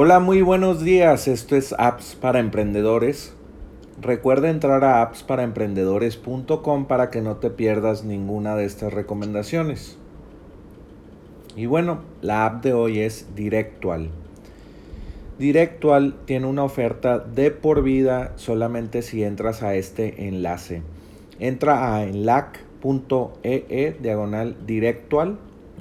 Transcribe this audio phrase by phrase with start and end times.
[0.00, 1.26] Hola, muy buenos días.
[1.26, 3.32] Esto es Apps para Emprendedores.
[4.00, 9.96] Recuerda entrar a appsparaemprendedores.com para que no te pierdas ninguna de estas recomendaciones.
[11.56, 14.10] Y bueno, la app de hoy es Directual.
[15.36, 20.82] Directual tiene una oferta de por vida solamente si entras a este enlace.
[21.40, 25.38] Entra a enlac.ee e diagonal directual,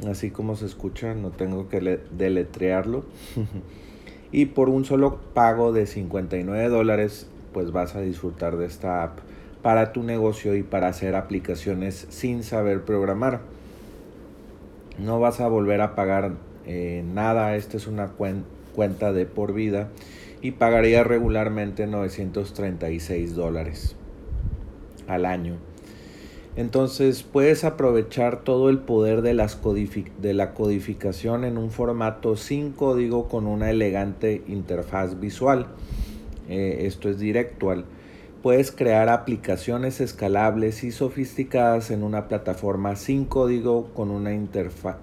[0.09, 3.05] así como se escucha, no tengo que deletrearlo.
[4.31, 9.19] y por un solo pago de 59 dólares pues vas a disfrutar de esta app
[9.61, 13.41] para tu negocio y para hacer aplicaciones sin saber programar.
[14.99, 16.33] No vas a volver a pagar
[16.65, 18.11] eh, nada, esta es una
[18.73, 19.89] cuenta de por vida
[20.41, 23.95] y pagaría regularmente 936 dólares
[25.07, 25.55] al año.
[26.57, 29.59] Entonces puedes aprovechar todo el poder de, las
[30.19, 35.67] de la codificación en un formato sin código con una elegante interfaz visual.
[36.49, 37.85] Eh, esto es directual.
[38.41, 44.95] Puedes crear aplicaciones escalables y sofisticadas en una plataforma sin código con una interfaz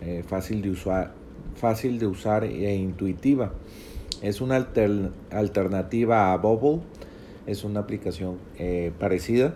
[0.00, 1.12] eh, fácil, de usar,
[1.54, 3.52] fácil de usar e intuitiva.
[4.20, 4.66] Es una
[5.30, 6.80] alternativa a Bubble
[7.46, 9.54] es una aplicación eh, parecida.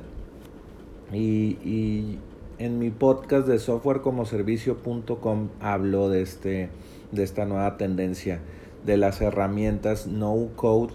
[1.12, 2.18] Y,
[2.56, 6.68] en mi podcast de softwarecomoservicio.com hablo de, este,
[7.10, 8.40] de esta nueva tendencia
[8.86, 10.92] de las herramientas no code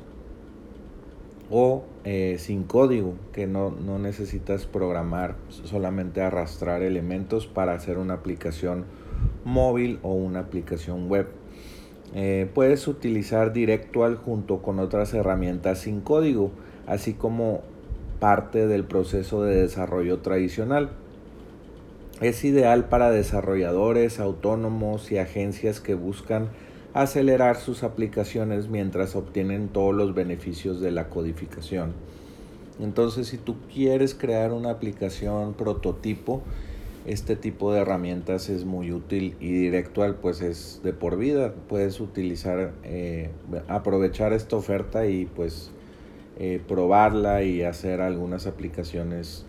[1.51, 8.85] o eh, sin código, que no, necesitas programar, solamente arrastrar elementos para hacer una aplicación
[9.43, 11.27] móvil o una aplicación web.
[12.13, 16.51] Eh, puedes utilizar Directual junto con otras herramientas sin código
[16.89, 17.61] así como
[18.19, 20.89] parte del proceso de desarrollo tradicional.
[22.19, 26.49] Es ideal para desarrolladores autónomos y agencias que buscan
[26.93, 31.93] acelerar sus aplicaciones mientras obtienen todos los beneficios de la codificación.
[32.81, 36.41] Entonces, si tú quieres crear una aplicación prototipo,
[37.05, 41.53] este tipo de herramientas es muy útil y directual, pues es de por vida.
[41.67, 43.29] Puedes utilizar, eh,
[43.67, 45.71] aprovechar esta oferta y pues
[46.41, 49.45] eh, probarla y hacer algunas aplicaciones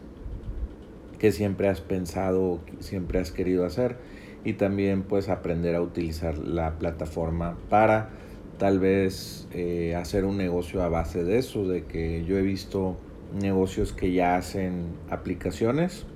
[1.21, 3.97] que siempre has pensado, siempre has querido hacer.
[4.45, 8.11] Y también pues aprender a utilizar la plataforma para
[8.59, 12.97] tal vez eh, hacer un negocio a base de eso, de que yo he visto
[13.41, 16.07] negocios que ya hacen aplicaciones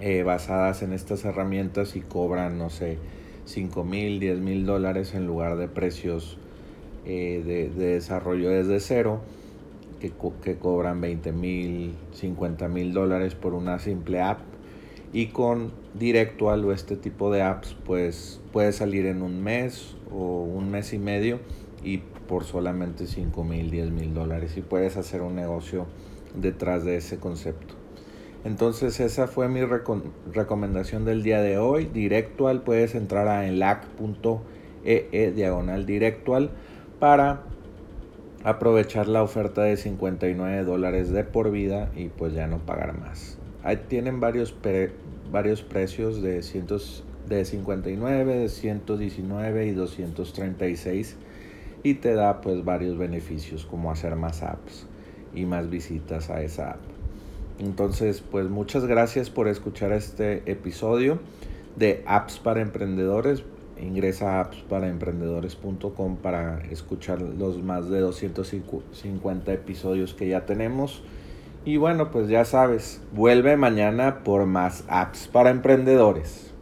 [0.00, 2.98] eh, basadas en estas herramientas y cobran, no sé,
[3.46, 6.36] 5 mil, 10 mil dólares en lugar de precios
[7.06, 9.20] de, de desarrollo desde cero
[10.10, 14.40] que, cobran 20 mil, 50 mil dólares por una simple app.
[15.12, 20.42] Y con Directual o este tipo de apps, pues puede salir en un mes o
[20.42, 21.38] un mes y medio
[21.84, 24.56] y por solamente 5 mil, 10 mil dólares.
[24.56, 25.86] Y puedes hacer un negocio
[26.34, 27.74] detrás de ese concepto.
[28.44, 31.86] Entonces esa fue mi recomendación del día de hoy.
[31.86, 36.50] Directual, puedes entrar a enlac.ee e diagonal directual
[36.98, 37.44] para
[38.44, 43.38] aprovechar la oferta de 59 dólares de por vida y pues ya no pagar más.
[43.62, 44.54] Ahí tienen varios,
[45.32, 51.16] varios precios de, cientos, de 59, de 119 y 236
[51.82, 54.86] y te da pues varios beneficios como hacer más apps
[55.34, 56.80] y más visitas a esa app.
[57.58, 61.18] Entonces pues muchas gracias por escuchar este episodio
[61.76, 63.42] de apps para emprendedores.
[63.84, 71.02] Ingresa a appsparaemprendedores.com para escuchar los más de 250 episodios que ya tenemos.
[71.66, 76.53] Y bueno, pues ya sabes, vuelve mañana por más apps para emprendedores.